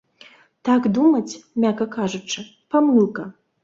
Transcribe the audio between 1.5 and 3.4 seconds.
мякка кажучы, памылка.